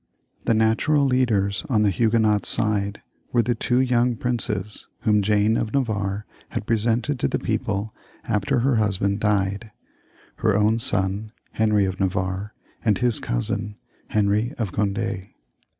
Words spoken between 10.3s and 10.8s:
^her own